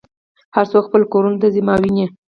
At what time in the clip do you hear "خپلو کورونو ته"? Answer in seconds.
0.87-1.47